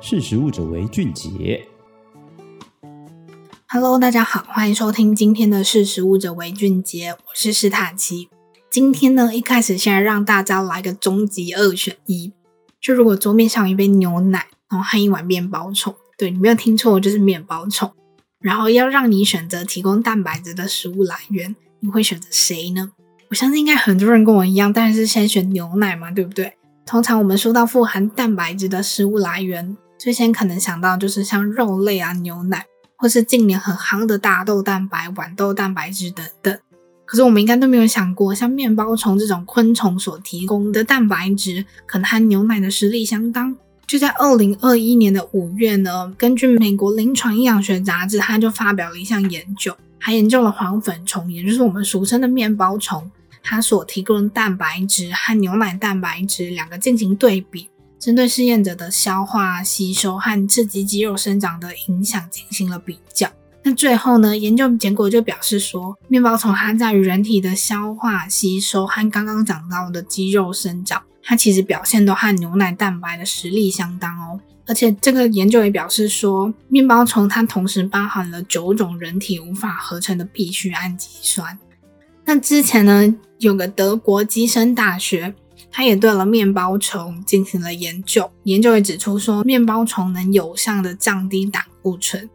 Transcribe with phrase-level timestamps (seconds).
[0.00, 1.66] 识食物者为俊杰。
[3.68, 8.28] Hello，大家好，欢迎收听今天的识食物者为俊杰，我是史塔奇。
[8.70, 12.32] 今天呢，一开始先来让大家来个终极二选一，
[12.80, 17.90] 就如果桌面上有一杯牛奶，然后和一碗面包虫，对，你没有听错，就是面包虫。
[18.40, 22.92] 然后要让你选择提供蛋白质的食物来源，你会选择谁呢？
[23.30, 26.54] 我相信应该很多人跟我一样，当然是先选牛奶嘛，对不对？
[26.86, 32.64] 通常我们说到富含蛋白质的食物来源，最先可能想到就是像肉类啊、牛奶，
[32.96, 36.56] 或是近年很夯的大豆蛋白、豌豆蛋白质等等。
[37.04, 43.56] 可是我们应该都没有想过，像面包虫这种昆虫所提供的蛋白质，可能和牛奶的实力相当。
[43.86, 53.10] 就在二零二一年的五月呢，根据美国临床营养学杂志，它就发表了一项研究，还研究了黄粉虫，也就是我们俗称的面包虫，
[53.42, 63.28] 它所提供的蛋白质和牛奶蛋白质两个进行对比，针对试验者的消化、吸收和刺激肌肉生长的影响进行了比较。
[63.64, 71.02] 那最后呢，研究结果就表示说，面包虫它在于人体的消化、吸收和刚刚讲到的肌肉生长。
[71.22, 81.58] 它其实表现都和牛奶蛋白的实力相当哦，而且这个研究也表示说，面包虫它同时包含了九种人体无法合成的必需氨基酸。
[82.24, 85.34] 那之前呢，有个德国基森大学，
[85.70, 92.28] 他也对了面包虫进行了研究，研究也指出说，面包虫能有效的降低胆固醇。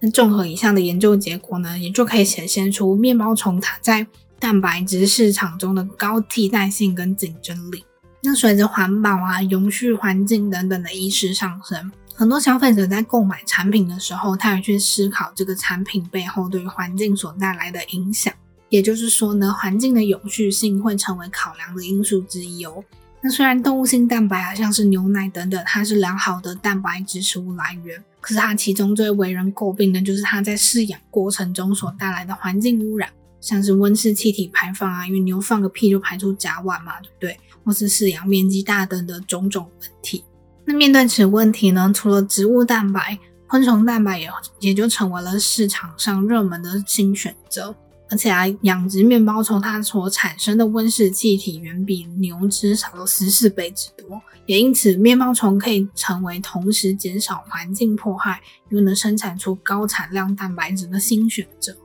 [0.00, 4.06] 那综合以上的研究结果呢，也就可以显现出面包虫它在
[4.38, 7.84] 蛋白质市场中的高替代性跟竞争力。
[8.22, 18.32] 那随着环保啊、永续环境等等的意识上升，很多消费者在购买产品的时候，他也去思考这个产品背后对环境所带来的影响。
[18.68, 22.82] 也就是说呢，环境的永续性会成为考量的因素之一哦。
[23.22, 33.08] 那虽然动物性蛋白啊，像是牛奶等等，它是良好的蛋白质食物来源，可是它其中最为人诟病的就是它在饲养过程中所带来的环境污染。
[33.38, 37.38] 像是温室气体排放啊，因为牛放个屁就排出甲烷嘛，对不对？
[37.64, 40.24] 或是饲养面积大等的种种问题。
[40.64, 47.74] 那面对此问题呢，除了植物蛋白，昆虫蛋白也也就成为了市场上热门的新选择。
[48.08, 61.76] 而且啊，养殖面包虫它所产生的温室气体远比牛只少了十四倍之多，也因此面包虫可以成为同时减少环境迫害，又能生产出高产量蛋白质的新选择。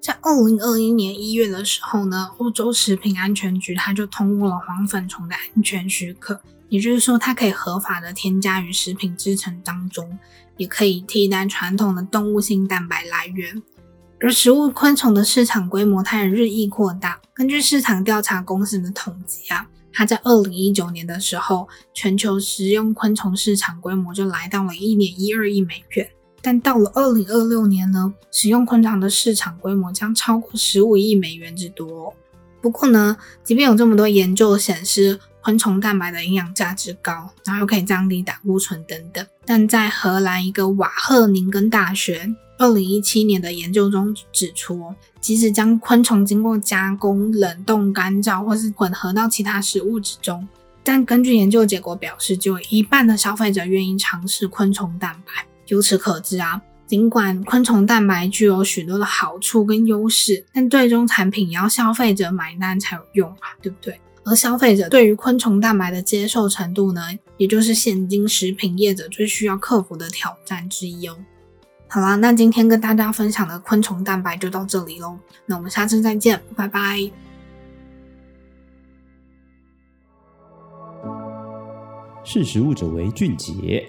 [0.00, 10.18] 在二零二一年一月的时候呢，欧洲食品安全局它就通过了黄粉虫的安全许可，也就是说它可以合法的添加于食品制成当中，
[10.56, 13.62] 也可以替代传统的动物性蛋白来源。
[14.26, 17.20] 而食物昆虫的市场规模它也日益扩大。
[17.32, 26.10] 根据市场调查公司的统计啊，它在二零一九年的时候，全球食用昆虫市场规模就来到了一点一二亿美元。
[26.42, 32.12] 但到了二零二六年呢，食用昆虫的市场规模将超过十五亿美元之多。
[32.60, 42.28] 不过呢，即便有这么多研究显示昆虫蛋白的营养价值高，然后又可以降低胆固醇等等，但在荷兰一个瓦赫宁根大学
[42.58, 50.48] 二零一七年的研究中指出，即使将昆虫经过加工、冷冻、干燥或是混合到其他食物之中，
[50.82, 55.46] 但根据研究结果表示，就有一半的消费者愿意尝试昆虫蛋白。
[55.66, 64.00] 由此可知啊，尽管昆虫蛋白具有许多的好处跟优势，但最终产品也要消费者买单才有用啊，对不对？
[64.24, 67.02] 而消费者对于昆虫蛋白的接受程度呢，
[67.36, 71.16] 也就是现今食品业者最需要克服的挑战之一哦。
[71.88, 77.10] 好啦，那今天跟大家分享的昆虫蛋白就到这里喽，那我们下次再见，拜拜。
[82.24, 83.88] 识食物者为俊杰。